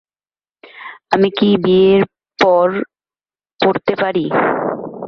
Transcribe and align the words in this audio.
আমি 1.11 1.29
কি 1.37 1.49
বিয়ের 1.63 2.03
পর 2.39 2.67
পরতে 3.59 3.93
পারি? 3.95 4.25